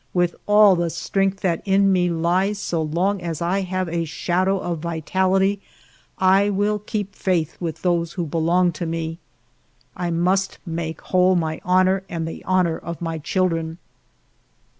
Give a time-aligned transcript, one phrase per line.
[0.15, 4.57] With all the strength that in me lies, so long as I have a shadow
[4.57, 5.61] of vitality
[6.17, 9.19] I will keep faith with those who belong to me.
[9.95, 13.77] I must make whole my honor and the honor of my children.